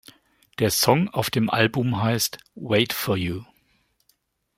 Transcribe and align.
Der 0.57 0.71
Song 0.71 1.09
auf 1.09 1.29
dem 1.29 1.47
Album 1.51 2.01
heißt 2.01 2.39
"Wait 2.55 2.91
for 2.91 3.15
You". 3.15 3.43